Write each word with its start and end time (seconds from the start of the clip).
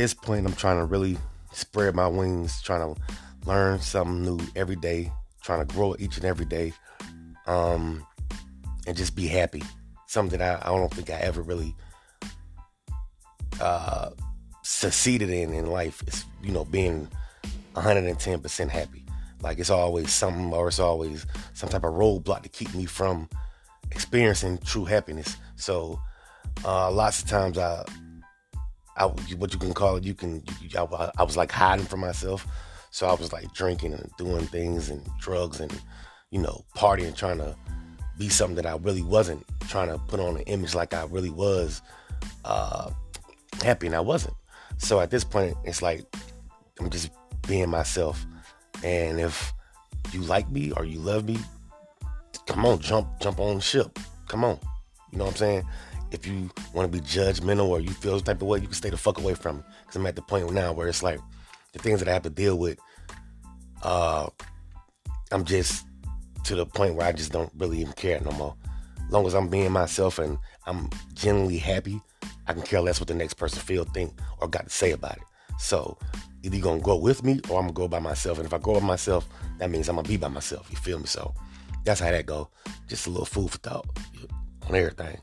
this 0.00 0.14
point, 0.14 0.46
I'm 0.46 0.54
trying 0.54 0.78
to 0.78 0.86
really 0.86 1.18
spread 1.52 1.94
my 1.94 2.08
wings, 2.08 2.62
trying 2.62 2.94
to 2.94 3.00
learn 3.44 3.80
something 3.80 4.22
new 4.22 4.40
every 4.56 4.76
day, 4.76 5.12
trying 5.42 5.66
to 5.66 5.74
grow 5.74 5.94
each 5.98 6.16
and 6.16 6.24
every 6.24 6.46
day, 6.46 6.72
um, 7.46 8.06
and 8.86 8.96
just 8.96 9.14
be 9.14 9.26
happy. 9.26 9.62
Something 10.06 10.38
that 10.38 10.64
I, 10.64 10.72
I 10.72 10.74
don't 10.74 10.92
think 10.92 11.10
I 11.10 11.16
ever 11.16 11.42
really 11.42 11.76
uh, 13.60 14.10
succeeded 14.62 15.28
in 15.28 15.52
in 15.52 15.66
life 15.66 16.02
is, 16.08 16.24
you 16.42 16.52
know, 16.52 16.64
being 16.64 17.06
110% 17.74 18.70
happy. 18.70 19.04
Like 19.42 19.58
it's 19.58 19.68
always 19.68 20.10
something, 20.10 20.50
or 20.54 20.68
it's 20.68 20.78
always 20.78 21.26
some 21.52 21.68
type 21.68 21.84
of 21.84 21.92
roadblock 21.92 22.42
to 22.44 22.48
keep 22.48 22.74
me 22.74 22.86
from 22.86 23.28
experiencing 23.90 24.60
true 24.64 24.86
happiness. 24.86 25.36
So, 25.56 26.00
uh, 26.64 26.90
lots 26.90 27.22
of 27.22 27.28
times 27.28 27.58
I, 27.58 27.84
I, 29.00 29.06
what 29.06 29.52
you 29.52 29.58
can 29.58 29.72
call 29.72 29.96
it, 29.96 30.04
you 30.04 30.14
can, 30.14 30.44
you, 30.60 30.68
I, 30.78 31.10
I 31.18 31.22
was 31.22 31.36
like 31.36 31.50
hiding 31.50 31.86
from 31.86 32.00
myself. 32.00 32.46
So 32.90 33.08
I 33.08 33.14
was 33.14 33.32
like 33.32 33.52
drinking 33.54 33.94
and 33.94 34.10
doing 34.18 34.46
things 34.46 34.90
and 34.90 35.08
drugs 35.18 35.60
and, 35.60 35.72
you 36.30 36.40
know, 36.40 36.64
partying, 36.76 37.16
trying 37.16 37.38
to 37.38 37.56
be 38.18 38.28
something 38.28 38.56
that 38.56 38.66
I 38.66 38.76
really 38.76 39.02
wasn't, 39.02 39.46
trying 39.68 39.88
to 39.88 39.96
put 39.96 40.20
on 40.20 40.36
an 40.36 40.42
image 40.42 40.74
like 40.74 40.92
I 40.92 41.04
really 41.06 41.30
was 41.30 41.80
uh, 42.44 42.90
happy 43.62 43.86
and 43.86 43.96
I 43.96 44.00
wasn't. 44.00 44.34
So 44.76 45.00
at 45.00 45.10
this 45.10 45.24
point, 45.24 45.56
it's 45.64 45.80
like 45.80 46.04
I'm 46.78 46.90
just 46.90 47.10
being 47.48 47.70
myself. 47.70 48.26
And 48.84 49.18
if 49.18 49.52
you 50.12 50.20
like 50.20 50.50
me 50.50 50.72
or 50.72 50.84
you 50.84 50.98
love 50.98 51.24
me, 51.24 51.38
come 52.46 52.66
on, 52.66 52.80
jump, 52.80 53.08
jump 53.20 53.40
on 53.40 53.56
the 53.56 53.62
ship. 53.62 53.98
Come 54.28 54.44
on. 54.44 54.58
You 55.10 55.18
know 55.18 55.24
what 55.24 55.32
I'm 55.32 55.36
saying? 55.36 55.64
If 56.12 56.26
you 56.26 56.50
want 56.74 56.90
to 56.90 56.98
be 56.98 57.04
judgmental 57.06 57.68
or 57.68 57.80
you 57.80 57.90
feel 57.90 58.16
the 58.16 58.24
type 58.24 58.42
of 58.42 58.48
way, 58.48 58.58
you 58.58 58.66
can 58.66 58.74
stay 58.74 58.90
the 58.90 58.96
fuck 58.96 59.18
away 59.18 59.34
from 59.34 59.58
me. 59.58 59.62
Because 59.82 59.96
I'm 59.96 60.06
at 60.06 60.16
the 60.16 60.22
point 60.22 60.52
now 60.52 60.72
where 60.72 60.88
it's 60.88 61.02
like 61.02 61.20
the 61.72 61.78
things 61.78 62.00
that 62.00 62.08
I 62.08 62.12
have 62.12 62.22
to 62.22 62.30
deal 62.30 62.58
with, 62.58 62.78
uh, 63.82 64.28
I'm 65.30 65.44
just 65.44 65.86
to 66.44 66.54
the 66.54 66.66
point 66.66 66.94
where 66.94 67.06
I 67.06 67.12
just 67.12 67.32
don't 67.32 67.52
really 67.56 67.80
even 67.80 67.92
care 67.92 68.20
no 68.20 68.32
more. 68.32 68.56
As 69.04 69.12
long 69.12 69.26
as 69.26 69.34
I'm 69.34 69.48
being 69.48 69.70
myself 69.72 70.18
and 70.18 70.38
I'm 70.66 70.90
genuinely 71.14 71.58
happy, 71.58 72.00
I 72.46 72.52
can 72.52 72.62
care 72.62 72.80
less 72.80 73.00
what 73.00 73.08
the 73.08 73.14
next 73.14 73.34
person 73.34 73.60
feel, 73.60 73.84
think, 73.84 74.12
or 74.40 74.48
got 74.48 74.64
to 74.64 74.70
say 74.70 74.90
about 74.90 75.16
it. 75.16 75.22
So 75.58 75.98
either 76.42 76.56
you're 76.56 76.64
gonna 76.64 76.80
go 76.80 76.96
with 76.96 77.22
me 77.22 77.40
or 77.48 77.58
I'm 77.58 77.66
gonna 77.66 77.72
go 77.72 77.88
by 77.88 77.98
myself. 77.98 78.38
And 78.38 78.46
if 78.46 78.54
I 78.54 78.58
go 78.58 78.74
by 78.74 78.86
myself, 78.86 79.28
that 79.58 79.70
means 79.70 79.88
I'm 79.88 79.96
gonna 79.96 80.08
be 80.08 80.16
by 80.16 80.28
myself. 80.28 80.68
You 80.70 80.76
feel 80.76 80.98
me? 80.98 81.06
So 81.06 81.34
that's 81.84 82.00
how 82.00 82.10
that 82.10 82.26
go. 82.26 82.48
Just 82.88 83.06
a 83.06 83.10
little 83.10 83.26
food 83.26 83.50
for 83.50 83.58
thought 83.58 83.86
on 84.68 84.74
everything. 84.74 85.18